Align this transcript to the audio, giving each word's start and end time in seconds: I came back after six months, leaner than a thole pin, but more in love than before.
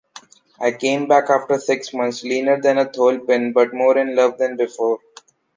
I 0.59 0.71
came 0.71 1.07
back 1.07 1.29
after 1.29 1.59
six 1.59 1.93
months, 1.93 2.23
leaner 2.23 2.59
than 2.59 2.79
a 2.79 2.91
thole 2.91 3.19
pin, 3.19 3.53
but 3.53 3.71
more 3.71 3.95
in 3.99 4.15
love 4.15 4.39
than 4.39 4.57
before. 4.57 4.97